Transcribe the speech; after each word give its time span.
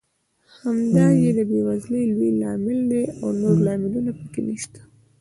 همدا 0.61 1.05
یې 1.21 1.29
د 1.37 1.39
بېوزلۍ 1.49 2.03
لوی 2.13 2.29
لامل 2.41 2.79
دی 2.91 3.03
او 3.21 3.27
نور 3.41 3.55
لاملونه 3.65 4.11
پکې 4.19 4.41
نشته. 4.47 4.79